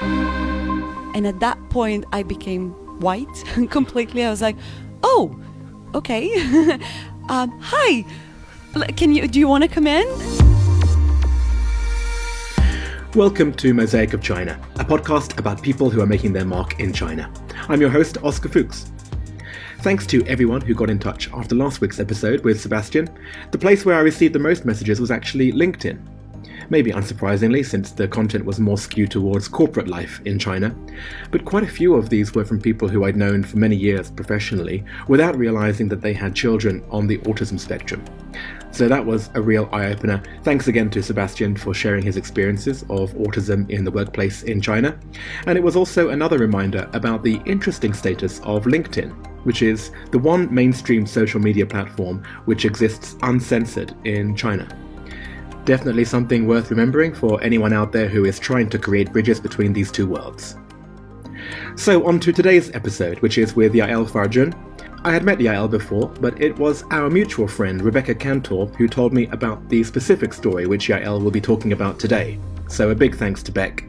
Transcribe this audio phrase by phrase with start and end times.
[0.00, 4.24] And at that point, I became white completely.
[4.24, 4.56] I was like,
[5.02, 5.36] oh,
[5.94, 6.32] okay.
[7.28, 8.04] um, hi.
[8.96, 10.06] Can you, do you want to come in?
[13.14, 16.92] Welcome to Mosaic of China, a podcast about people who are making their mark in
[16.92, 17.32] China.
[17.68, 18.92] I'm your host, Oscar Fuchs.
[19.80, 23.08] Thanks to everyone who got in touch after last week's episode with Sebastian.
[23.50, 26.17] The place where I received the most messages was actually LinkedIn.
[26.70, 30.74] Maybe unsurprisingly, since the content was more skewed towards corporate life in China.
[31.30, 34.10] But quite a few of these were from people who I'd known for many years
[34.10, 38.04] professionally without realizing that they had children on the autism spectrum.
[38.70, 40.22] So that was a real eye opener.
[40.42, 44.98] Thanks again to Sebastian for sharing his experiences of autism in the workplace in China.
[45.46, 49.10] And it was also another reminder about the interesting status of LinkedIn,
[49.44, 54.68] which is the one mainstream social media platform which exists uncensored in China.
[55.68, 59.74] Definitely something worth remembering for anyone out there who is trying to create bridges between
[59.74, 60.56] these two worlds.
[61.76, 64.54] So, on to today's episode, which is with Yael Farjun.
[65.04, 69.12] I had met Yael before, but it was our mutual friend Rebecca Cantor who told
[69.12, 72.38] me about the specific story which Yael will be talking about today.
[72.68, 73.84] So, a big thanks to Beck.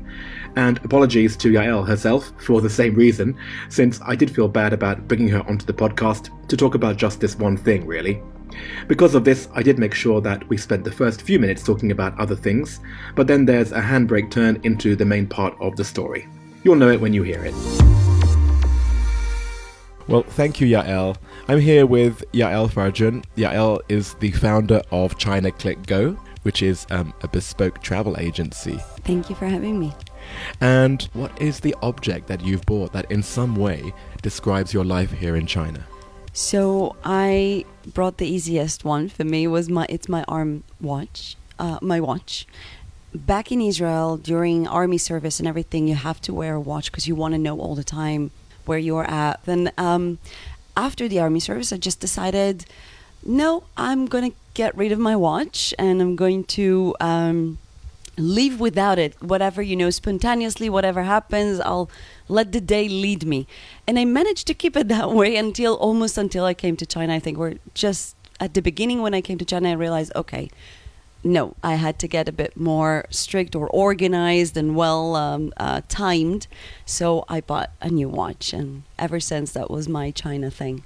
[0.58, 3.38] And apologies to Yael herself for the same reason,
[3.70, 7.22] since I did feel bad about bringing her onto the podcast to talk about just
[7.22, 8.22] this one thing, really.
[8.88, 11.92] Because of this, I did make sure that we spent the first few minutes talking
[11.92, 12.80] about other things,
[13.16, 16.28] but then there's a handbrake turn into the main part of the story.
[16.64, 17.54] You'll know it when you hear it.
[20.08, 21.18] Well, thank you, Yael.
[21.48, 23.24] I'm here with Yael Farjun.
[23.38, 28.80] Yael is the founder of China Click Go, which is um, a bespoke travel agency.
[29.04, 29.94] Thank you for having me.
[30.62, 35.12] And what is the object that you've bought that in some way describes your life
[35.12, 35.86] here in China?
[36.40, 41.80] So I brought the easiest one for me was my it's my arm watch, uh,
[41.82, 42.48] my watch.
[43.14, 47.10] Back in Israel during army service and everything, you have to wear a watch because
[47.10, 48.32] you want to know all the time
[48.66, 49.44] where you're at.
[49.44, 50.18] Then um,
[50.78, 52.66] after the army service, I just decided,
[53.26, 56.96] no, I'm gonna get rid of my watch and I'm going to.
[57.02, 57.58] Um,
[58.20, 59.22] leave without it.
[59.22, 61.90] Whatever you know spontaneously whatever happens i'll
[62.28, 63.48] let the day lead me.
[63.88, 67.14] And i managed to keep it that way until almost until i came to china
[67.16, 70.50] i think we're just at the beginning when i came to china i realized okay
[71.24, 75.82] no i had to get a bit more strict or organized and well um, uh,
[75.88, 76.48] timed.
[76.86, 80.84] So i bought a new watch and ever since that was my china thing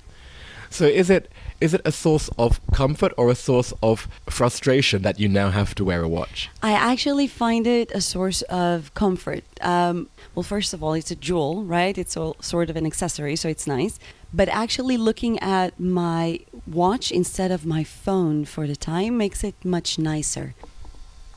[0.74, 5.20] So is it is it a source of comfort or a source of frustration that
[5.20, 6.50] you now have to wear a watch?
[6.64, 9.44] I actually find it a source of comfort.
[9.62, 11.96] Um, well, first of all, it's a jewel, right?
[11.96, 14.00] It's all sort of an accessory, so it's nice.
[14.34, 19.54] But actually, looking at my watch instead of my phone for the time makes it
[19.64, 20.56] much nicer.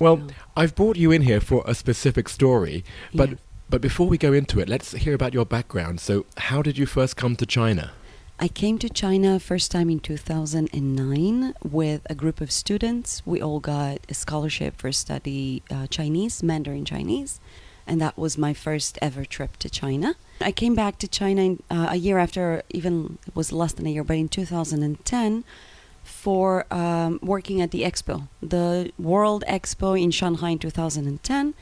[0.01, 3.39] Well, I've brought you in here for a specific story, but Yes.
[3.69, 6.01] but before we go into it, let's hear about your background.
[6.01, 7.93] So, how did you first come to China?
[8.39, 13.23] I came to China first time in 2009 with a group of students.
[13.25, 17.41] We all got a scholarship for study uh, Chinese, Mandarin Chinese,
[17.87, 20.17] and that was my first ever trip to China.
[20.43, 23.87] I came back to China in, uh, a year after, even it was less than
[23.87, 25.45] a year, but in 2010
[26.05, 31.55] for um, working at the expo, the World Expo in Shanghai in 2010.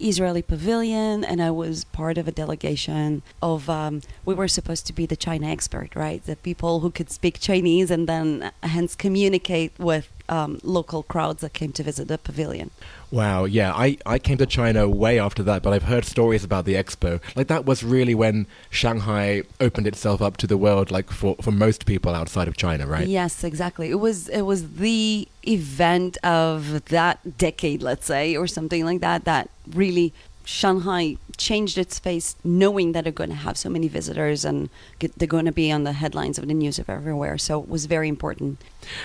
[0.00, 3.68] Israeli pavilion, and I was part of a delegation of.
[3.68, 6.24] Um, we were supposed to be the China expert, right?
[6.24, 11.40] The people who could speak Chinese and then uh, hence communicate with um, local crowds
[11.42, 12.70] that came to visit the pavilion.
[13.10, 16.64] Wow, yeah, I, I came to China way after that, but I've heard stories about
[16.64, 17.20] the expo.
[17.34, 21.50] Like that was really when Shanghai opened itself up to the world, like for, for
[21.50, 23.08] most people outside of China, right?
[23.08, 23.90] Yes, exactly.
[23.90, 29.24] It was it was the event of that decade, let's say, or something like that.
[29.24, 30.12] That really
[30.44, 35.16] Shanghai changed its face, knowing that they're going to have so many visitors and get,
[35.16, 37.38] they're going to be on the headlines of the news of everywhere.
[37.38, 38.60] So it was very important.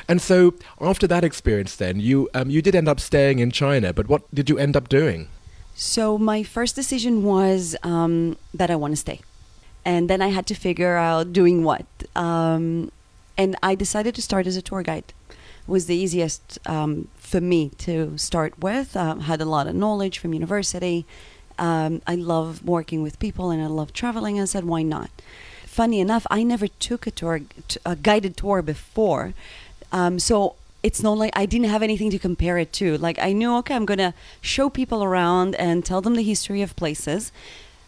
[0.08, 3.94] And so after that experience, then you um, you did end up staying in China,
[3.94, 5.28] but what did you end up doing?
[5.76, 9.20] So my first decision was um, that I want to stay,
[9.84, 11.86] and then I had to figure out doing what.
[12.16, 12.92] Um,
[13.38, 15.14] and I decided to start as a tour guide.
[15.68, 18.96] Was the easiest um, for me to start with.
[18.96, 21.06] Um, had a lot of knowledge from university.
[21.58, 24.40] Um, I love working with people, and I love traveling.
[24.40, 25.10] I said, why not?
[25.66, 27.42] Funny enough, I never took a tour,
[27.86, 29.34] a guided tour before,
[29.92, 32.98] um, so it's not like I didn't have anything to compare it to.
[32.98, 36.76] Like I knew, okay, I'm gonna show people around and tell them the history of
[36.76, 37.32] places.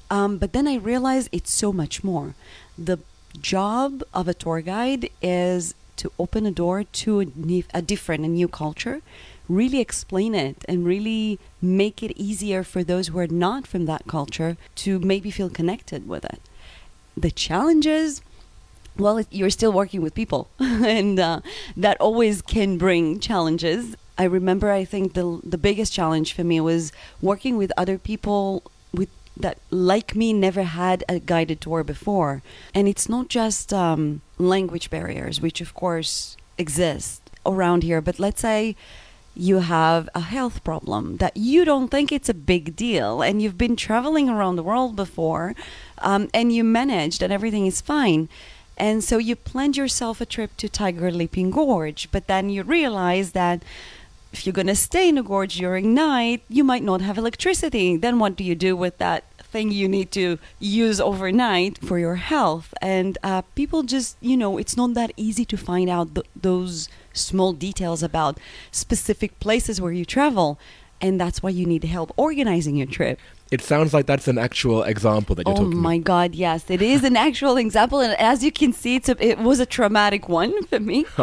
[0.09, 2.33] Um, but then I realized it's so much more.
[2.75, 2.97] The
[3.39, 8.25] job of a tour guide is to open a door to a, ne- a different,
[8.25, 9.01] a new culture,
[9.49, 14.07] really explain it and really make it easier for those who are not from that
[14.07, 16.41] culture to maybe feel connected with it.
[17.15, 18.21] The challenges,
[18.97, 21.41] well, you're still working with people, and uh,
[21.75, 23.95] that always can bring challenges.
[24.17, 26.91] I remember, I think the the biggest challenge for me was
[27.21, 28.63] working with other people
[29.42, 32.42] that, like me, never had a guided tour before,
[32.74, 38.42] and it's not just um, language barriers, which of course exist around here, but let's
[38.42, 38.75] say
[39.38, 43.57] you have a health problem that you don't think it's a big deal and you've
[43.57, 45.54] been traveling around the world before
[46.00, 48.28] um, and you managed and everything is fine.
[48.78, 53.31] And so you planned yourself a trip to tiger leaping gorge but then you realize
[53.31, 53.62] that
[54.31, 57.97] if you're going to stay in a gorge during night you might not have electricity.
[57.97, 62.15] Then what do you do with that thing you need to use overnight for your
[62.15, 62.74] health?
[62.81, 66.89] And uh, people just you know it's not that easy to find out th- those
[67.13, 68.39] small details about
[68.71, 70.59] specific places where you travel
[71.00, 73.19] and that's why you need help organizing your trip
[73.51, 76.81] It sounds like that's an actual example that you're oh talking my god yes it
[76.81, 77.99] is an actual example.
[77.99, 81.05] And as you can see it's a, it was a traumatic one for me.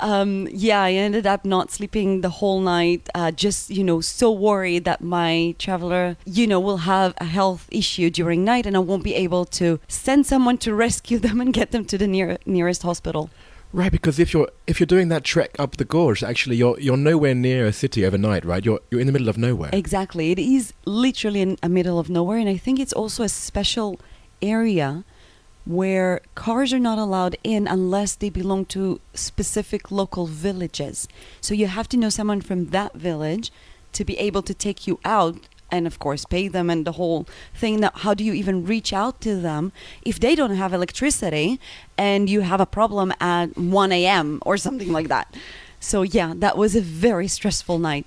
[0.00, 4.30] Um, yeah i ended up not sleeping the whole night uh, just you know so
[4.30, 8.78] worried that my traveler you know will have a health issue during night and i
[8.78, 12.38] won't be able to send someone to rescue them and get them to the near,
[12.46, 13.30] nearest hospital
[13.72, 16.96] Right, because if you're if you're doing that trek up the gorge, actually you're you're
[16.96, 18.64] nowhere near a city overnight, right?
[18.64, 19.70] You're you're in the middle of nowhere.
[19.72, 20.32] Exactly.
[20.32, 24.00] It is literally in a middle of nowhere, and I think it's also a special
[24.40, 25.04] area
[25.66, 31.06] where cars are not allowed in unless they belong to specific local villages.
[31.42, 33.52] So you have to know someone from that village
[33.92, 35.36] to be able to take you out
[35.70, 39.20] and of course pay them and the whole thing how do you even reach out
[39.20, 39.72] to them
[40.02, 41.60] if they don't have electricity
[41.96, 45.34] and you have a problem at 1 a.m or something like that
[45.80, 48.06] so yeah that was a very stressful night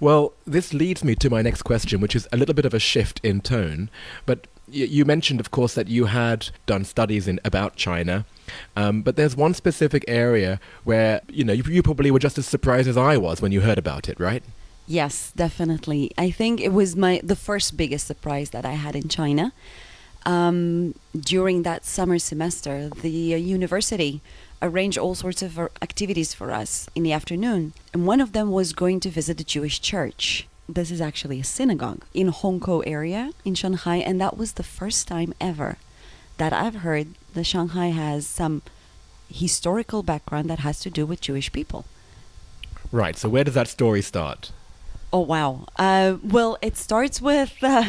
[0.00, 2.78] Well, this leads me to my next question, which is a little bit of a
[2.78, 3.90] shift in tone.
[4.24, 8.24] But you mentioned, of course, that you had done studies in about China.
[8.76, 12.46] Um, but there's one specific area where you know you, you probably were just as
[12.46, 14.42] surprised as I was when you heard about it, right?
[14.90, 16.10] Yes, definitely.
[16.18, 19.52] I think it was my the first biggest surprise that I had in China.
[20.26, 24.20] Um, during that summer semester, the uh, university
[24.60, 28.50] arranged all sorts of uh, activities for us in the afternoon, and one of them
[28.50, 30.48] was going to visit the Jewish church.
[30.68, 35.06] This is actually a synagogue in Hongkou area in Shanghai, and that was the first
[35.06, 35.76] time ever
[36.38, 38.62] that I've heard that Shanghai has some
[39.28, 41.84] historical background that has to do with Jewish people.
[42.90, 43.16] Right.
[43.16, 44.50] So where does that story start?
[45.12, 45.66] Oh wow!
[45.76, 47.82] Uh, well, it starts with uh,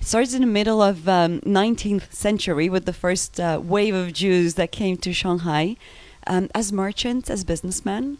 [0.04, 4.54] starts in the middle of um, 19th century with the first uh, wave of Jews
[4.54, 5.76] that came to Shanghai
[6.28, 8.18] um, as merchants, as businessmen,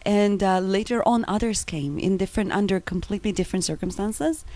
[0.00, 4.46] and uh, later on others came in different under completely different circumstances.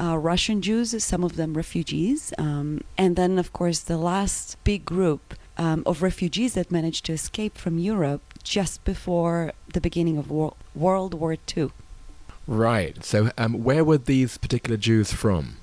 [0.00, 4.86] Uh, Russian Jews, some of them refugees, um, and then of course the last big
[4.86, 10.30] group um, of refugees that managed to escape from Europe just before the beginning of
[10.30, 11.70] Wor- World War II.
[12.48, 13.04] Right.
[13.04, 15.58] So um, where were these particular Jews from?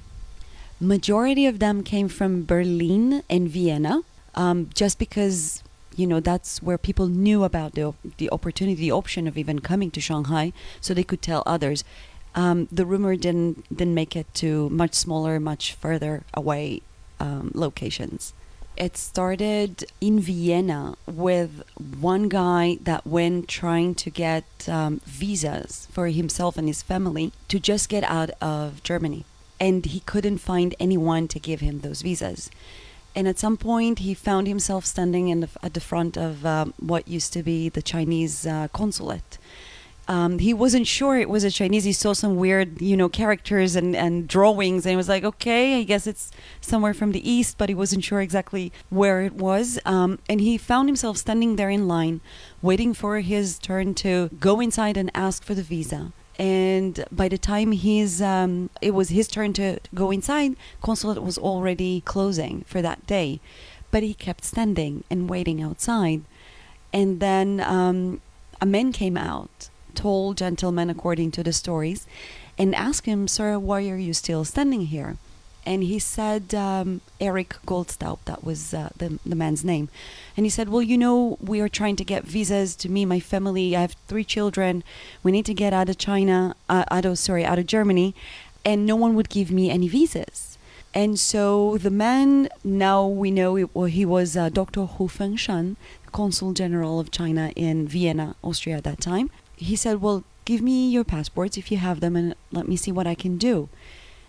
[0.80, 4.02] majority of them came from Berlin and Vienna,
[4.36, 5.64] um, just because
[5.96, 9.92] you know that's where people knew about the the opportunity, the option of even coming
[9.92, 10.52] to Shanghai,
[10.82, 11.84] so they could tell others.
[12.36, 16.82] Um, the rumor didn't didn't make it to much smaller, much further away
[17.20, 18.34] um, locations.
[18.78, 21.64] It started in Vienna with
[22.00, 27.58] one guy that went trying to get um, visas for himself and his family to
[27.58, 29.24] just get out of Germany
[29.60, 32.52] and he couldn't find anyone to give him those visas.
[33.16, 36.74] And at some point, he found himself standing in the, at the front of um,
[36.78, 39.38] what used to be the Chinese uh, consulate.
[40.08, 41.84] Um, he wasn't sure it was a Chinese.
[41.84, 45.80] He saw some weird, you know, characters and, and drawings, and he was like, "Okay,
[45.80, 46.32] I guess it's
[46.62, 49.80] somewhere from the east," but he wasn't sure exactly where it was.
[49.86, 52.22] Um, and he found himself standing there in line,
[52.62, 57.38] waiting for his turn to go inside and ask for the visa and by the
[57.38, 62.82] time his um, it was his turn to, go inside consulate was already closing for
[62.82, 63.40] that day
[63.92, 66.22] but he kept standing and waiting outside
[66.92, 68.22] and then um,
[68.62, 72.06] a man came out tall gentleman according to the stories
[72.58, 75.18] and asked him sir why are you still standing here
[75.66, 79.90] and he said um, Eric Goldstaub, that was uh, the, the man's name.
[80.38, 83.20] And he said, Well, you know, we are trying to get visas to me, my
[83.20, 83.76] family.
[83.76, 84.84] I have three children.
[85.24, 88.14] We need to get out of China, uh, out of, sorry, out of Germany.
[88.64, 90.58] And no one would give me any visas.
[90.94, 94.86] And so the man, now we know it, well, he was uh, Dr.
[94.86, 95.76] Hu Fengshan,
[96.12, 99.30] Consul General of China in Vienna, Austria at that time.
[99.56, 102.92] He said, Well, give me your passports if you have them and let me see
[102.92, 103.70] what I can do.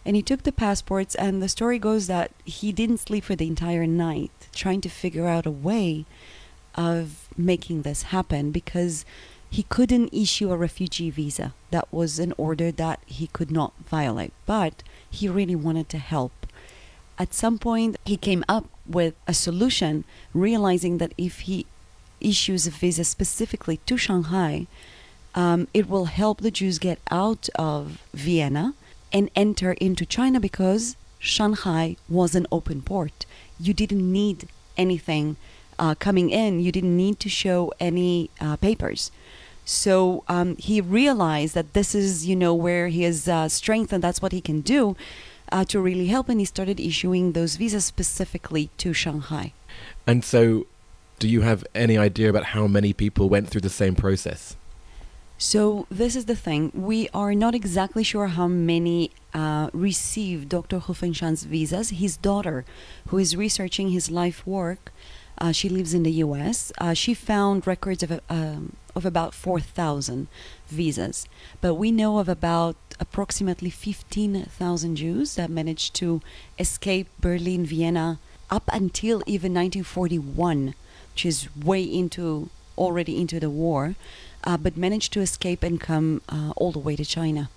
[0.05, 3.49] And he took the passports, and the story goes that he didn't sleep for the
[3.49, 6.05] entire night trying to figure out a way
[6.77, 9.05] of making this happen because
[9.51, 11.55] he couldn't issue a refugee visa.
[11.71, 16.47] That was an order that he could not violate, but he really wanted to help.
[17.19, 20.05] At some point, he came up with a solution,
[20.35, 21.67] realizing that if he
[22.21, 24.67] issues a visa specifically to Shanghai,
[25.37, 28.75] um, it will help the Jews get out of Vienna
[29.13, 33.27] and enter into China because Shanghai was an open port.
[33.61, 35.37] You didn't need anything
[35.79, 39.11] uh, coming in, you didn't need to show any uh, papers.
[39.67, 44.23] So um, he realized that this is, you know, where his uh, strength and that's
[44.23, 44.97] what he can do
[45.53, 46.29] uh, to really help.
[46.29, 49.53] And he started issuing those visas specifically to Shanghai.
[50.07, 50.67] And so,
[51.19, 54.57] do you have any idea about how many people went through the same process?
[55.39, 56.73] So this is the thing.
[56.75, 60.79] We are not exactly sure how many uh, received Dr.
[60.79, 61.91] Hu Fengshan's visas.
[61.91, 62.65] His daughter,
[63.09, 64.93] who is researching his life work,
[65.39, 66.73] uh, she lives in the U.S.
[66.79, 70.29] Uh, she found records of um, of about four thousand
[70.69, 71.27] visas,
[71.61, 76.23] but we know of about approximately fifteen thousand Jews that managed to
[76.59, 80.75] escape Berlin, Vienna, up until even 1941,
[81.13, 83.95] which is way into already into the war
[84.47, 87.51] uh, but managed to escape and come uh, all the way to China.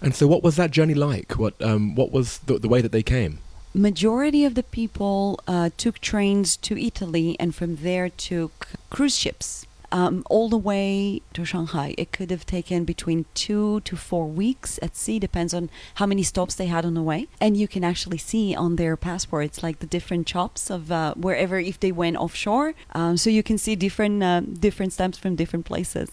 [0.00, 1.32] And so, what was that journey like?
[1.38, 3.38] What um, what was the, the way that they came?
[3.74, 9.66] Majority of the people uh, took trains to Italy, and from there took cruise ships
[9.92, 11.94] um, all the way to Shanghai.
[11.98, 16.22] It could have taken between two to four weeks at sea, depends on how many
[16.22, 17.28] stops they had on the way.
[17.40, 21.58] And you can actually see on their passports like the different chops of uh, wherever
[21.58, 22.74] if they went offshore.
[22.94, 26.10] Um, so you can see different uh, different stamps from different places.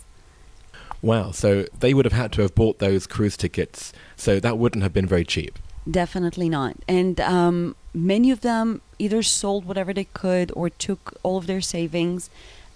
[1.01, 1.31] Wow!
[1.31, 3.93] So they would have had to have bought those cruise tickets.
[4.17, 5.57] So that wouldn't have been very cheap.
[5.89, 6.75] Definitely not.
[6.89, 11.61] And um, many of them either sold whatever they could or took all of their
[11.61, 12.29] savings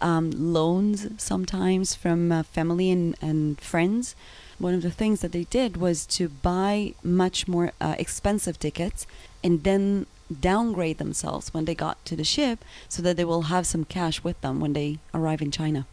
[0.04, 4.16] um, loans sometimes from uh, family and, and friends.
[4.60, 9.08] One of the things that they did was to buy much more uh, expensive tickets
[9.44, 10.06] and then
[10.40, 14.24] downgrade themselves when they got to the ship so that they will have some cash
[14.24, 15.86] with them when they arrive in China.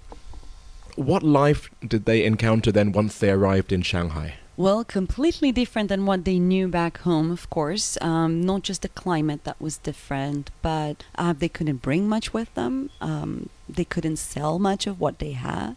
[0.96, 4.34] What life did they encounter then once they arrived in Shanghai?
[4.60, 7.96] Well, completely different than what they knew back home, of course.
[8.02, 12.52] Um, not just the climate that was different, but uh, they couldn't bring much with
[12.52, 12.90] them.
[13.00, 15.76] Um, they couldn't sell much of what they had.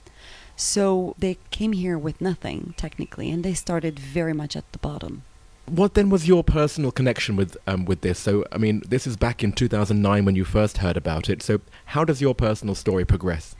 [0.57, 5.23] So they came here with nothing, technically, and they started very much at the bottom.
[5.65, 8.19] What then was your personal connection with um, with this?
[8.19, 11.41] So, I mean, this is back in 2009 when you first heard about it.
[11.41, 13.55] So, how does your personal story progress?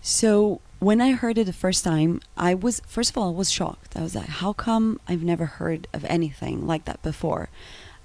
[0.00, 3.50] So, when I heard it the first time, I was first of all I was
[3.50, 3.96] shocked.
[3.96, 7.50] I was like, "How come I've never heard of anything like that before?"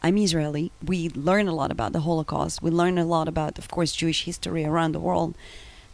[0.04, 0.72] I'm Israeli.
[0.84, 2.62] We learn a lot about the Holocaust.
[2.62, 5.34] We learn a lot about, of course, Jewish history around the world.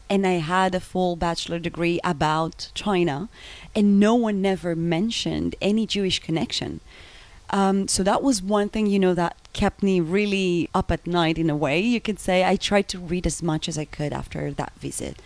[0.10, 3.30] And I had a full bachelor degree about China,
[3.74, 6.82] and no one never mentioned any Jewish connection.
[7.52, 11.38] Um, so that was one thing, you know, that kept me really up at night
[11.38, 12.44] in a way, you could say.
[12.44, 15.22] I tried to read as much as I could after that visit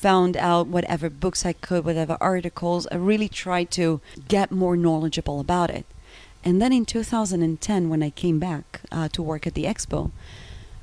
[0.00, 2.86] found out whatever books I could, whatever articles.
[2.90, 5.84] I really tried to get more knowledgeable about it.
[6.42, 10.10] And then in 2010, when I came back uh, to work at the expo,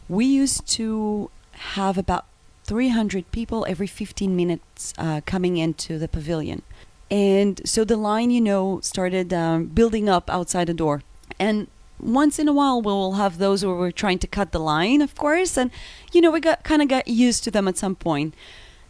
[0.08, 1.32] we used to
[1.74, 2.26] have about
[2.66, 6.62] 300 people every 15 minutes uh, coming into the pavilion.
[7.10, 11.02] And so the line, you know, started um, building up outside the door.
[11.40, 11.68] And
[12.00, 15.16] once in a while, we'll have those where we're trying to cut the line, of
[15.16, 15.58] course.
[15.58, 15.72] And,
[16.12, 18.36] you know, we got kind of got used to them at some point.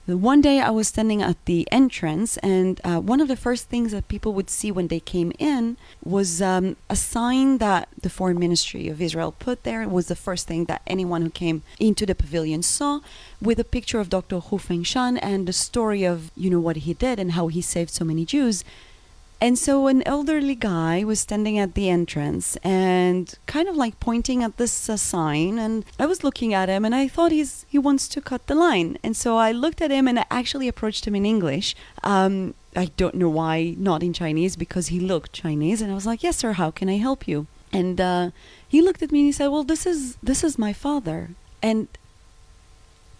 [0.07, 3.91] One day I was standing at the entrance, and uh, one of the first things
[3.91, 8.39] that people would see when they came in was um, a sign that the Foreign
[8.39, 9.81] Ministry of Israel put there.
[9.81, 13.01] It was the first thing that anyone who came into the pavilion saw,
[13.41, 14.39] with a picture of Dr.
[14.39, 17.89] Hu Fengshan and the story of you know what he did and how he saved
[17.89, 18.63] so many Jews.
[19.39, 24.43] And so an elderly guy was standing at the entrance and kind of like pointing
[24.43, 27.77] at this uh, sign and I was looking at him and I thought he's he
[27.77, 28.97] wants to cut the line.
[29.03, 31.75] And so I looked at him and I actually approached him in English.
[32.03, 36.07] Um, I don't know why not in Chinese because he looked Chinese and I was
[36.07, 38.31] like, "Yes, sir, how can I help you?" And uh,
[38.67, 41.29] he looked at me and he said, "Well, this is this is my father."
[41.61, 41.87] And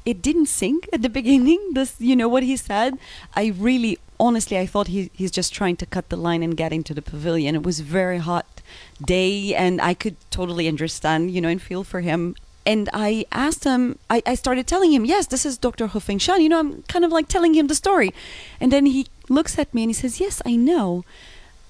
[0.08, 1.74] it didn't sink at the beginning.
[1.74, 2.98] This, you know, what he said.
[3.36, 6.74] I really, honestly, I thought he, he's just trying to cut the line and get
[6.74, 7.56] into the pavilion.
[7.56, 8.62] It was very hot
[9.04, 12.36] day, and I could totally understand, you know, and feel for him.
[12.66, 15.88] And I asked him, I, I started telling him, yes, this is Dr.
[15.88, 16.42] Hu Fengshan.
[16.42, 18.14] You know, I'm kind of like telling him the story.
[18.60, 21.06] And then he looks at me and he says, Yes, I know.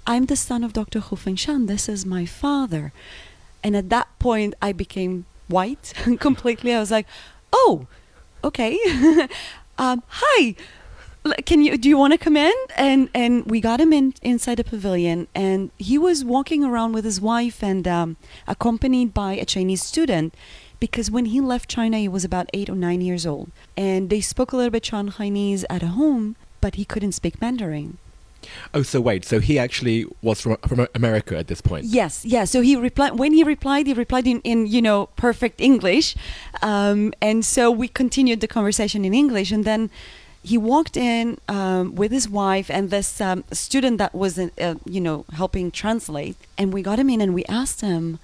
[0.08, 1.00] I'm the son of Dr.
[1.02, 1.68] Hu Fengshan.
[1.68, 2.94] This is my father.
[3.64, 6.74] And at that point, I became white completely.
[6.74, 7.06] I was like,
[7.54, 7.86] Oh,
[8.44, 8.80] okay.
[9.78, 10.56] um, hi.
[11.46, 12.54] Can you do you want to come in?
[12.76, 17.06] And and we got him in inside the pavilion, and he was walking around with
[17.06, 18.18] his wife and um,
[18.48, 20.34] accompanied by a Chinese student
[20.80, 24.22] because when he left China, he was about eight or nine years old, and they
[24.22, 27.98] spoke a little bit Chinese at home, but he couldn't speak Mandarin.
[28.74, 31.86] Oh, so wait, so he actually was from, from America at this point?
[31.86, 32.46] Yes, yeah.
[32.46, 36.16] So he replied when he replied, he replied in, in you know perfect English,
[36.62, 39.90] um, and so we continued the conversation in English, and then
[40.44, 45.02] he walked in um, with his wife and this um, student that was uh, you
[45.02, 48.20] know helping translate, and we got him in and we asked him,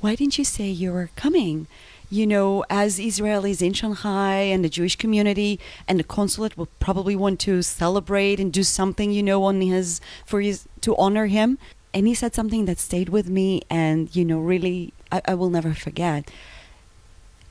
[0.00, 1.66] why didn't you say you were coming?
[2.10, 5.58] You know, as Israelis in Shanghai and the Jewish community
[5.88, 10.02] and the consulate will probably want to celebrate and do something, you know, on his
[10.26, 11.58] for his to honor him.
[11.94, 15.48] And he said something that stayed with me and, you know, really I, I will
[15.48, 16.30] never forget.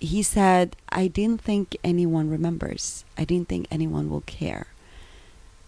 [0.04, 3.06] He said, I didn't think anyone remembers.
[3.18, 4.68] I didn't think anyone will care.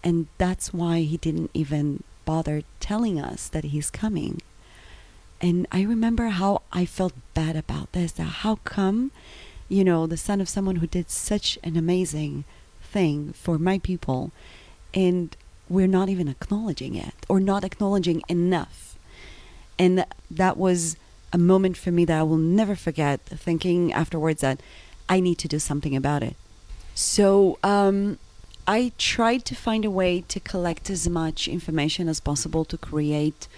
[0.04, 4.42] And that's why he didn't even bother telling us that he's coming.
[5.40, 8.18] And I remember how I felt bad about this.
[8.18, 9.10] How come,
[9.70, 12.44] you know, the son of someone who did such an amazing
[12.82, 14.32] thing for my people,
[14.92, 15.34] and
[15.70, 18.98] we're not even acknowledging it or not acknowledging enough.
[19.78, 20.96] And that was
[21.32, 24.60] a moment for me that I will never forget, thinking afterwards that
[25.08, 26.36] I need to do something about it.
[26.94, 28.18] So um,
[28.66, 33.48] I tried to find a way to collect as much information as possible to create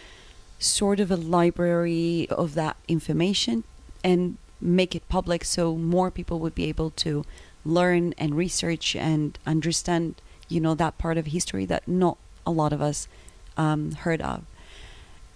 [0.58, 3.64] sort of a library of that information
[4.02, 7.24] and make it public so more people would be able to
[7.64, 10.16] learn and research and understand
[10.48, 13.06] you know that part of history that not a lot of us
[13.56, 14.44] um, heard of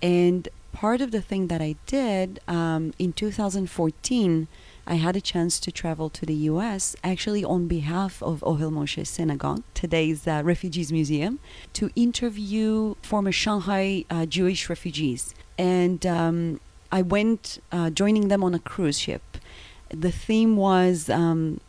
[0.03, 4.49] and part of the thing that i did um, in 2014
[4.87, 9.07] i had a chance to travel to the us actually on behalf of ohel moshe
[9.07, 11.38] synagogue today's uh, refugees museum
[11.73, 15.35] to interview former shanghai uh, jewish refugees.
[15.59, 19.23] And um, i went uh, joining them on a cruise ship.
[19.90, 21.61] The theme was um,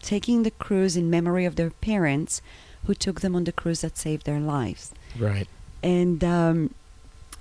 [0.00, 2.40] taking the cruise in memory of their parents
[2.84, 4.92] who took them on the cruise that saved their lives.
[5.18, 5.48] Right.
[5.82, 6.74] and um,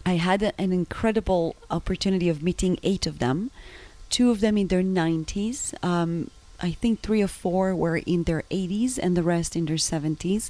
[0.07, 3.51] I had an incredible opportunity of meeting eight of them.
[4.09, 5.73] Two of them in their 90s.
[5.83, 9.75] Um, I think three or four were in their 80s, and the rest in their
[9.75, 10.49] 70s.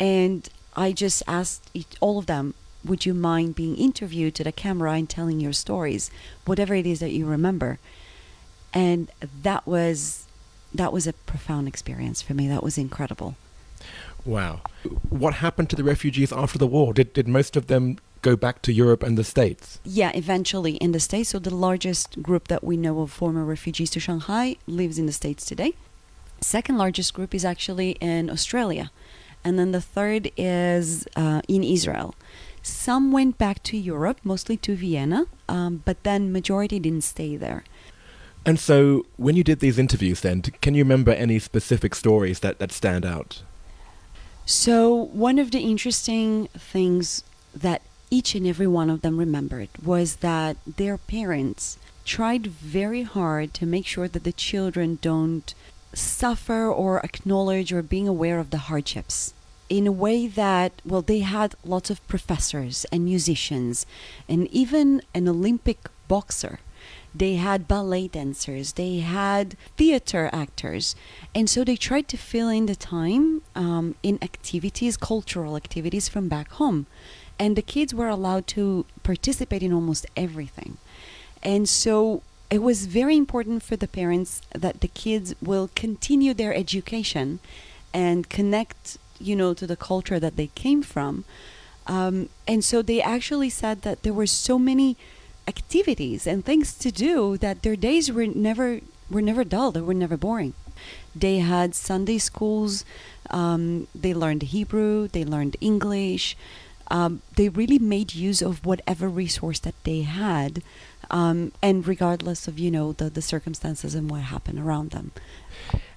[0.00, 4.94] And I just asked all of them, "Would you mind being interviewed to the camera
[4.94, 6.10] and telling your stories,
[6.44, 7.78] whatever it is that you remember?"
[8.74, 9.12] And
[9.48, 10.26] that was
[10.74, 12.48] that was a profound experience for me.
[12.48, 13.36] That was incredible.
[14.24, 14.62] Wow.
[15.08, 16.92] What happened to the refugees after the war?
[16.92, 19.80] Did, did most of them go back to Europe and the States?
[19.84, 21.30] Yeah, eventually in the States.
[21.30, 25.12] So the largest group that we know of former refugees to Shanghai lives in the
[25.12, 25.74] States today.
[26.40, 28.90] Second largest group is actually in Australia.
[29.44, 32.14] And then the third is uh, in Israel.
[32.62, 37.64] Some went back to Europe, mostly to Vienna, um, but then majority didn't stay there.
[38.44, 42.58] And so, when you did these interviews, then, can you remember any specific stories that,
[42.58, 43.42] that stand out?
[44.46, 47.22] So, one of the interesting things
[47.54, 47.82] that
[48.12, 53.64] each and every one of them remembered was that their parents tried very hard to
[53.64, 55.54] make sure that the children don't
[55.94, 59.32] suffer or acknowledge or being aware of the hardships
[59.70, 63.86] in a way that well they had lots of professors and musicians
[64.28, 66.60] and even an olympic boxer.
[67.14, 68.72] They had ballet dancers.
[68.72, 70.96] They had theater actors.
[71.34, 76.28] And so they tried to fill in the time um, in activities cultural activities from
[76.28, 76.86] back home
[77.42, 80.78] and the kids were allowed to participate in almost everything.
[81.42, 86.54] And so it was very important for the parents that the kids will continue their
[86.54, 87.40] education
[87.92, 91.24] and connect you know to the culture that they came from.
[91.88, 94.96] Um, and so they actually said that there were so many
[95.48, 98.68] activities and things to do that their days were never
[99.10, 100.54] were never dull they were never boring.
[101.24, 102.84] They had sunday schools
[103.30, 106.36] um, they learned hebrew they learned english
[106.92, 110.62] um, they really made use of whatever resource that they had
[111.10, 115.10] um, and regardless of you know the, the circumstances and what happened around them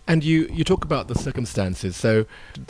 [0.07, 1.95] And you, you talk about the circumstances.
[1.95, 2.25] So,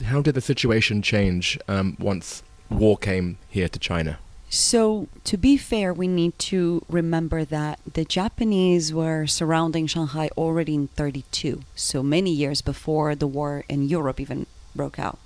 [0.05, 4.19] how did the situation change um, once war came here to China?
[4.49, 10.75] So, to be fair, we need to remember that the Japanese were surrounding Shanghai already
[10.75, 15.19] in 32, so many years before the war in Europe even broke out.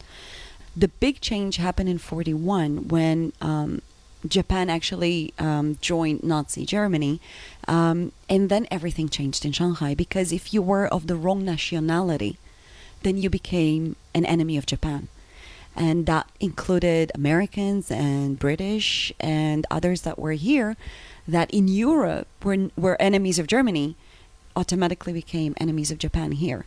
[0.76, 3.82] The big change happened in 41 when um,
[4.28, 7.22] Japan actually um, joined Nazi Germany.
[7.68, 12.38] Um, and then everything changed in Shanghai because if you were of the wrong nationality,
[13.04, 15.08] then you became an enemy of Japan.
[15.76, 20.76] And that included Americans and British and others that were here
[21.28, 23.96] that in Europe were, were enemies of Germany,
[24.56, 26.66] automatically became enemies of Japan here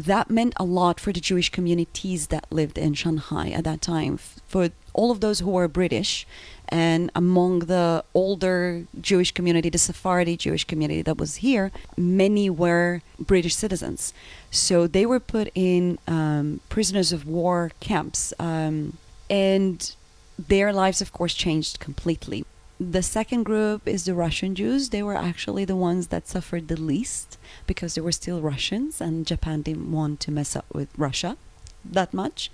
[0.00, 4.16] that meant a lot for the Jewish communities that lived in Shanghai at that time.
[4.16, 6.26] For all of those who were British,
[6.68, 13.02] and among the older Jewish community, the Sephardi Jewish community that was here, many were
[13.18, 14.14] British citizens.
[14.50, 18.32] So they were put in um, prisoners of war camps.
[18.38, 19.94] Um, and
[20.38, 22.44] their lives, of course, changed completely.
[22.80, 24.88] The second group is the Russian Jews.
[24.88, 29.26] They were actually the ones that suffered the least because they were still Russians and
[29.26, 31.36] Japan didn't want to mess up with Russia
[31.84, 32.50] that much.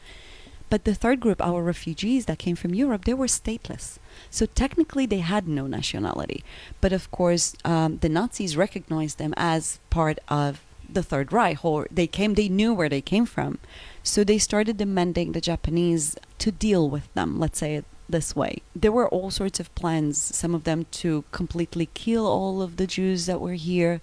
[0.68, 3.98] But the third group, our refugees that came from Europe, they were stateless.
[4.28, 6.42] So technically, they had no nationality.
[6.80, 10.60] But of course, um, the Nazis recognized them as part of
[10.92, 13.58] the Third Reich, or they came, they knew where they came from.
[14.02, 18.62] So they started demanding the Japanese to deal with them, let's say this way.
[18.74, 22.86] There were all sorts of plans, some of them to completely kill all of the
[22.86, 24.00] Jews that were here,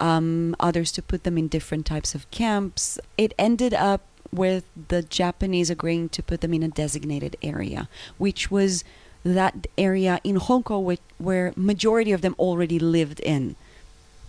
[0.00, 2.98] um, others to put them in different types of camps.
[3.16, 8.50] It ended up with the Japanese agreeing to put them in a designated area, which
[8.50, 8.84] was
[9.24, 13.56] that area in Hongkou where majority of them already lived in.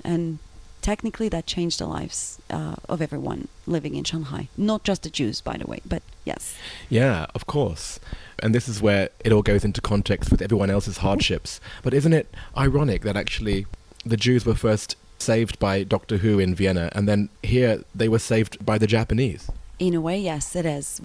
[0.04, 0.40] And
[0.82, 4.48] technically that changed the lives uh, of everyone living in Shanghai.
[4.58, 6.56] Not just the Jews, by the way, but yes.
[6.90, 8.00] Yeah, of course.
[8.40, 11.60] And this is where it all goes into context with everyone else's hardships.
[11.84, 13.66] But isn't it ironic that actually
[14.06, 18.20] the Jews were first saved by Doctor Hu in Vienna, and then here they were
[18.20, 19.50] saved by the Japanese?
[19.78, 21.02] In a way, yes, it is.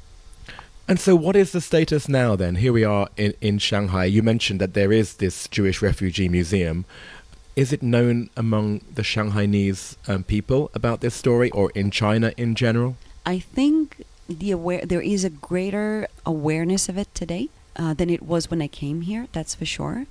[0.87, 2.57] And so, what is the status now then?
[2.57, 4.05] Here we are in, in Shanghai.
[4.05, 6.85] You mentioned that there is this Jewish refugee museum.
[7.57, 12.57] Is it known among the Shanghainese um, people about this story or in China in
[12.57, 12.97] general?
[13.25, 18.23] I think the aware there is a greater awareness of it today uh, than it
[18.23, 19.29] was when I came here.
[19.33, 20.07] That's for sure.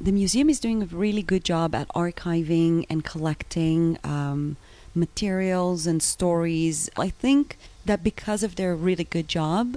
[0.00, 4.56] The museum is doing a really good job at archiving and collecting um,
[4.94, 6.90] materials and stories.
[6.96, 9.76] I think that because of their really good job,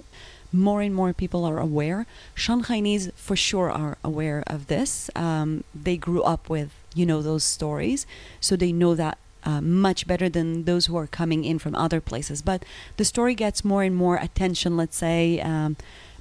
[0.54, 2.06] more and more people are aware.
[2.36, 5.10] Shanghainese for sure are aware of this.
[5.16, 8.06] Um, they grew up with you know those stories,
[8.40, 12.00] so they know that uh, much better than those who are coming in from other
[12.00, 12.42] places.
[12.42, 12.64] But
[12.98, 15.76] the story gets more and more attention, let's say, um,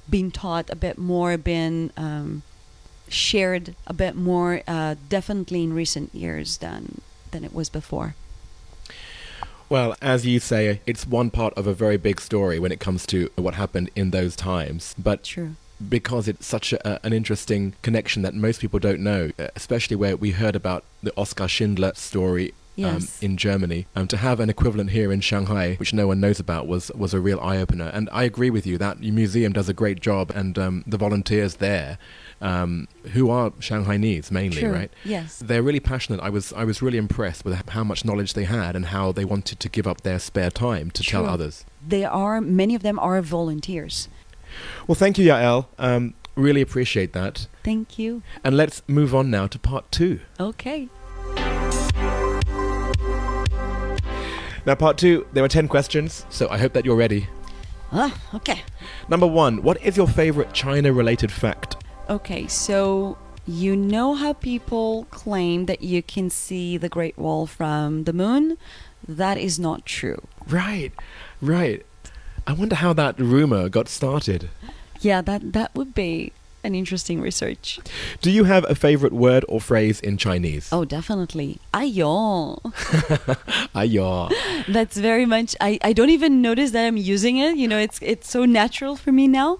[0.09, 2.41] being taught a bit more, been um,
[3.07, 8.15] shared a bit more, uh, definitely in recent years than than it was before.
[9.73, 13.07] Well, as you say, it's one part of a very big story when it comes
[13.07, 14.93] to what happened in those times.
[14.99, 15.55] But True
[15.89, 20.15] because it's such a, an interesting connection that most people don't know, uh, especially where
[20.15, 23.21] we heard about the Oskar Schindler story yes.
[23.21, 23.87] um, in Germany.
[23.95, 27.13] Um, to have an equivalent here in Shanghai, which no one knows about, was was
[27.13, 27.89] a real eye opener.
[27.93, 31.55] And I agree with you that museum does a great job, and um, the volunteers
[31.55, 31.97] there.
[32.41, 34.73] Um, who are Shanghainese mainly, True.
[34.73, 34.91] right?
[35.05, 36.19] Yes, they're really passionate.
[36.19, 39.23] I was I was really impressed with how much knowledge they had and how they
[39.23, 41.21] wanted to give up their spare time to True.
[41.21, 41.63] tell others.
[41.87, 44.09] They are many of them are volunteers.
[44.87, 45.67] Well, thank you, Yael.
[45.79, 47.47] Um, really appreciate that.
[47.63, 48.23] Thank you.
[48.43, 50.19] And let's move on now to part two.
[50.39, 50.89] Okay.
[54.65, 57.27] Now, part two, there are 10 questions, so I hope that you're ready.
[57.91, 58.61] Ah, okay.
[59.09, 61.75] Number one, what is your favorite China related fact?
[62.09, 68.05] Okay, so you know how people claim that you can see the Great Wall from
[68.05, 68.57] the moon?
[69.07, 70.21] That is not true.
[70.47, 70.91] Right,
[71.41, 71.85] right.
[72.47, 74.49] I wonder how that rumor got started.
[75.01, 76.31] Yeah, that, that would be
[76.63, 77.79] an interesting research.
[78.21, 80.69] Do you have a favorite word or phrase in Chinese?
[80.71, 81.59] Oh, definitely.
[81.73, 82.61] Ayo.
[83.75, 84.31] Ayo.
[84.67, 87.57] That's very much I, I don't even notice that I'm using it.
[87.57, 89.59] You know, it's it's so natural for me now.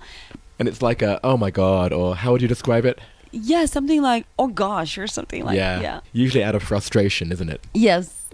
[0.60, 3.00] And it's like a oh my god or how would you describe it?
[3.32, 5.82] Yeah, something like oh gosh or something like yeah.
[5.82, 6.00] yeah.
[6.13, 7.62] Usually out of frustration, isn't it?
[7.74, 8.30] Yes.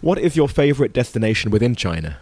[0.00, 2.18] What is your favorite destination within China?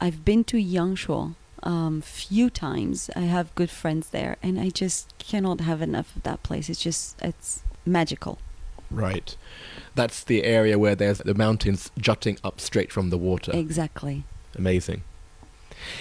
[0.00, 3.10] I've been to Yangshuo um, few times.
[3.16, 6.68] I have good friends there, and I just cannot have enough of that place.
[6.68, 8.38] It's just it's magical.
[8.90, 9.36] Right.
[9.94, 13.52] That's the area where there's the mountains jutting up straight from the water.
[13.54, 14.24] Exactly.
[14.56, 15.02] Amazing.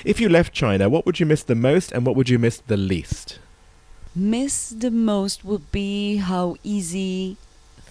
[0.05, 2.57] If you left China, what would you miss the most and what would you miss
[2.59, 3.39] the least?
[4.15, 7.37] Miss the most would be how easy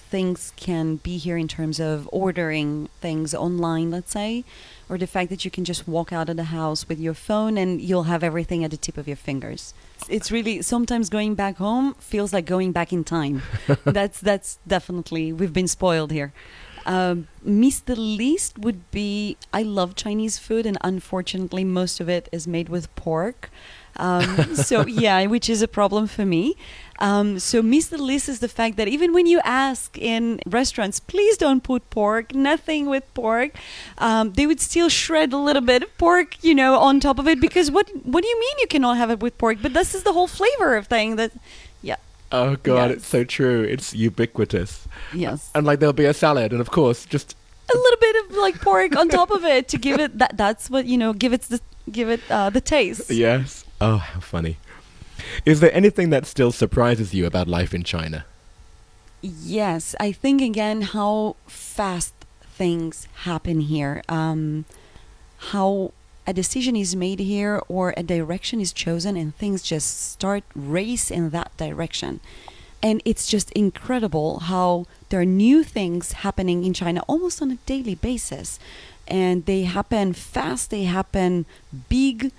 [0.09, 4.45] things can be here in terms of ordering things online, let's say,
[4.89, 7.59] or the fact that you can just walk out of the house with your phone
[7.59, 9.75] and you'll have everything at the tip of your fingers.
[10.09, 13.43] It's really sometimes going back home feels like going back in time.
[13.85, 16.33] that's that's definitely we've been spoiled here.
[16.87, 22.29] Um, miss the least would be I love Chinese food, and unfortunately, most of it
[22.31, 23.51] is made with pork.
[23.99, 26.57] Um, so yeah, which is a problem for me.
[26.99, 30.99] Um, so miss the least is the fact that even when you ask in restaurants,
[30.99, 33.51] please don't put pork, nothing with pork,
[33.99, 37.29] um, they would still shred a little bit of pork, you know, on top of
[37.29, 39.59] it because what what do you mean you cannot have it with pork?
[39.61, 41.33] But this is the whole flavor of thing that,
[41.83, 41.97] yeah.
[42.33, 42.97] Oh god, Yes.
[42.99, 43.63] it's so true.
[43.63, 44.89] It's ubiquitous.
[45.13, 45.51] Yes.
[45.55, 47.37] And like there'll be a salad, and of course, just
[47.73, 50.71] a little bit of like pork on top of it to give it that that's
[50.71, 51.61] what you know give it the
[51.93, 53.66] give it uh, the taste yes.
[53.81, 54.57] Oh, how funny.
[55.45, 58.25] Is there anything that still surprises you about life in China?
[59.23, 64.65] yes i think again how fast things happen here um
[65.53, 65.93] how
[66.27, 71.11] a decision is made here or a direction is chosen and things just start race
[71.11, 72.21] in that direction
[72.83, 77.59] and it's just incredible how there are new things happening in China almost on a
[77.67, 78.59] daily basis
[79.09, 81.47] and they happen fast they happen
[81.89, 82.33] big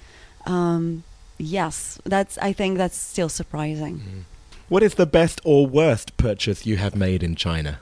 [0.46, 1.04] um,
[1.38, 4.26] yes that's i think that's still surprising
[4.70, 7.80] What is the best or worst purchase you have made in China?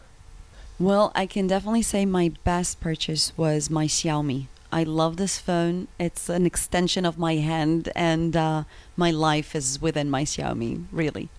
[0.77, 4.45] Well, I can definitely say my best purchase was my Xiaomi.
[4.71, 5.87] I love this phone.
[5.97, 8.65] It's an extension of my hand, and uh,
[8.95, 11.29] my life is within my Xiaomi, really.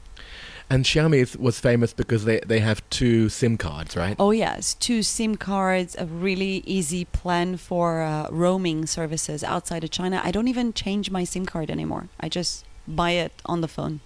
[0.68, 4.16] And Xiaomi was famous because they, they have two SIM cards, right?
[4.18, 9.90] Oh, yes, two SIM cards, a really easy plan for uh, roaming services outside of
[9.90, 10.20] China.
[10.24, 14.00] I don't even change my SIM card anymore, I just buy it on the phone.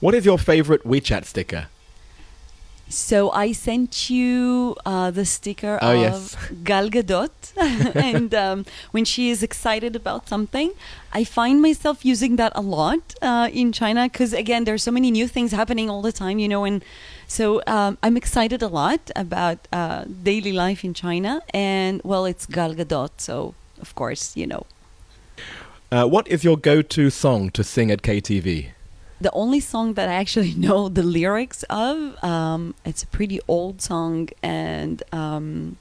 [0.00, 1.68] What is your favorite WeChat sticker?
[2.88, 6.36] So I sent you uh, the sticker Oh, of yes.
[6.62, 7.30] Gal Gadot,
[7.96, 10.72] and um, when she is excited about something,
[11.12, 15.10] I find myself using that a lot uh, in China because again, there's so many
[15.10, 16.84] new things happening all the time, you know, and
[17.26, 22.46] so um, I'm excited a lot about uh, daily life in China, and well, it's
[22.46, 24.64] Gal Gadot, so of course, you know.
[25.90, 28.68] Uh, what is your go-to song to sing at KTV?
[29.20, 33.80] The only song that I actually know the lyrics of, um, it's a pretty old
[33.80, 35.76] song, and um,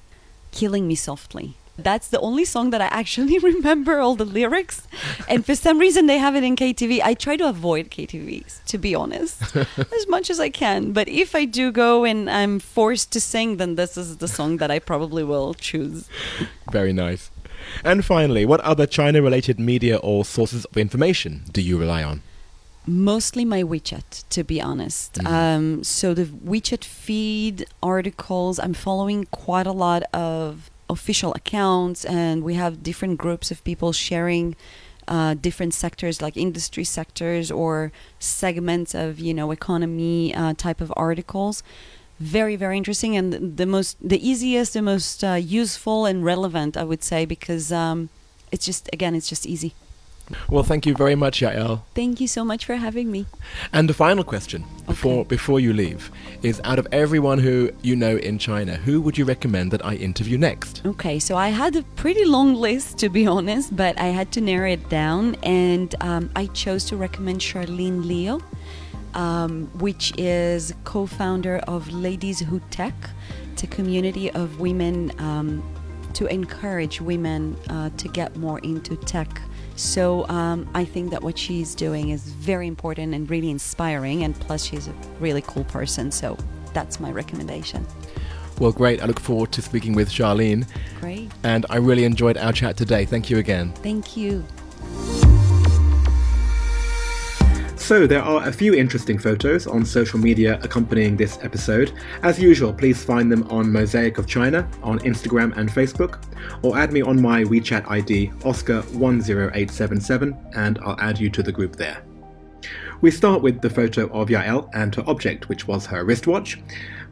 [0.51, 4.87] "Killing Me Softly." That's the only song that I actually remember all the lyrics,
[5.27, 7.01] and for some reason they have it in KTV.
[7.03, 10.93] I try to avoid KTVs, to be honest, as much as I can.
[10.93, 14.57] But if I do go and I'm forced to sing, then this is the song
[14.57, 16.07] that I probably will choose.
[16.71, 17.29] Very nice.
[17.83, 22.21] And finally, what other China-related media or sources of information do you rely on?
[22.87, 25.13] Mostly my WeChat, to be honest.
[25.15, 25.27] Mhm.
[25.27, 32.43] Um, so the WeChat feed articles, I'm following quite a lot of official accounts, and
[32.43, 34.55] we have different groups of people sharing
[35.07, 40.91] uh, different sectors, like industry sectors or segments of you know economy uh, type of
[40.95, 41.61] articles.
[42.19, 46.75] Very very interesting, and the- the most, the easiest, the most uh, useful and relevant,
[46.77, 48.09] I would say, because um,
[48.51, 49.73] it's just again, it's just easy.
[50.49, 51.81] Well, thank you very much, Yael.
[51.93, 53.25] Thank you so much for having me.
[53.71, 56.11] And the final question before before you leave
[56.41, 59.95] is: out of everyone who you know in China, who would you recommend that I
[59.95, 60.81] interview next?
[60.85, 64.41] Okay, so I had a pretty long list to be honest, but I had to
[64.41, 68.41] narrow it down, and um, I chose to recommend Charlene Leo,
[69.13, 72.95] um, which is co-founder of Ladies Who Tech.
[73.53, 75.63] It's a community of women um,
[76.13, 79.41] to encourage women uh, to get more into tech.
[79.75, 84.38] So um, I think that what she's doing is very important and really inspiring, and
[84.39, 86.11] plus she's a really cool person.
[86.11, 86.38] So
[86.73, 87.85] that's my recommendation.
[88.59, 89.01] Well, great.
[89.01, 90.65] I look forward to speaking with Charlene,
[91.01, 93.03] Great, and I really enjoyed our chat today.
[93.05, 93.73] Thank you again.
[93.83, 94.45] thank you.
[97.85, 101.93] So, there are a few interesting photos on social media accompanying this episode.
[102.23, 106.17] As usual, please find them on Mosaic of China on Instagram and Facebook,
[106.63, 111.75] or add me on my WeChat ID, Oscar10877, and I'll add you to the group
[111.75, 112.01] there.
[113.01, 116.59] We start with the photo of Yael and her object, which was her wristwatch.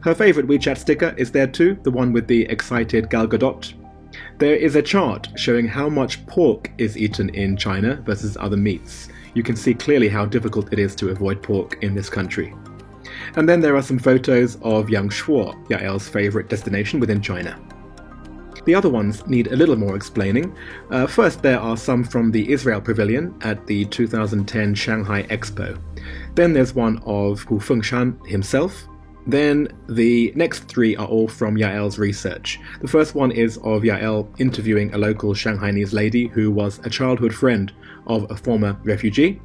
[0.00, 3.74] Her favourite WeChat sticker is there too, the one with the excited Gal Gadot.
[4.38, 9.08] There is a chart showing how much pork is eaten in China versus other meats.
[9.34, 12.54] You can see clearly how difficult it is to avoid pork in this country.
[13.36, 17.58] And then there are some photos of Yangshuo, Yael's favourite destination within China.
[18.64, 20.56] The other ones need a little more explaining.
[20.90, 25.78] Uh, first, there are some from the Israel Pavilion at the 2010 Shanghai Expo.
[26.34, 28.88] Then there's one of Hu Fengshan himself.
[29.26, 32.60] Then the next three are all from Yael's research.
[32.82, 37.34] The first one is of Yael interviewing a local Shanghainese lady who was a childhood
[37.34, 37.72] friend
[38.06, 39.40] of a former refugee.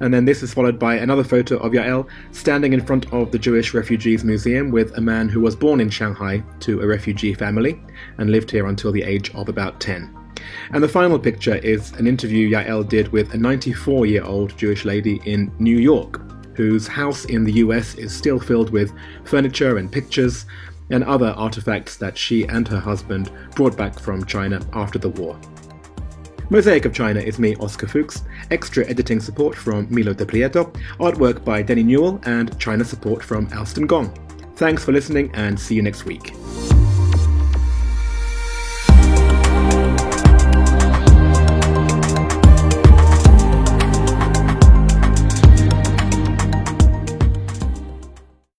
[0.00, 3.38] And then this is followed by another photo of Yael standing in front of the
[3.38, 7.80] Jewish Refugees Museum with a man who was born in Shanghai to a refugee family
[8.18, 10.14] and lived here until the age of about 10.
[10.72, 14.84] And the final picture is an interview Yael did with a 94 year old Jewish
[14.84, 16.20] lady in New York
[16.54, 18.92] whose house in the US is still filled with
[19.24, 20.46] furniture and pictures
[20.90, 25.38] and other artifacts that she and her husband brought back from China after the war.
[26.50, 31.42] Mosaic of China is me, Oscar Fuchs, extra editing support from Milo De Prieto, artwork
[31.44, 34.12] by Denny Newell, and China support from Alston Gong.
[34.56, 36.34] Thanks for listening and see you next week.